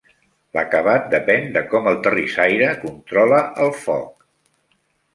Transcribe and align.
L'acabat 0.57 1.05
depèn 1.11 1.45
de 1.59 1.63
com 1.75 1.91
el 1.93 2.01
terrissaire 2.09 2.73
controla 2.89 3.45
el 3.67 3.75
foc. 3.87 4.29